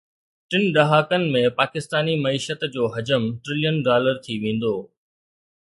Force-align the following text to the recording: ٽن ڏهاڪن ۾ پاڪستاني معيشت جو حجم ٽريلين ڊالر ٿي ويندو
ٽن 0.53 0.63
ڏهاڪن 0.77 1.25
۾ 1.35 1.43
پاڪستاني 1.59 2.15
معيشت 2.23 2.65
جو 2.77 2.89
حجم 2.95 3.29
ٽريلين 3.45 3.79
ڊالر 3.89 4.21
ٿي 4.27 4.41
ويندو 4.47 4.73